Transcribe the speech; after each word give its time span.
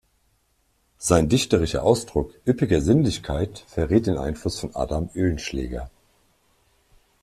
Sein 0.97 1.29
dichterischer 1.29 1.83
Ausdruck 1.83 2.33
üppiger 2.47 2.81
Sinnlichkeit 2.81 3.63
verrät 3.67 4.07
den 4.07 4.17
Einfluss 4.17 4.59
von 4.59 4.73
Adam 4.75 5.11
Oehlenschläger. 5.13 5.91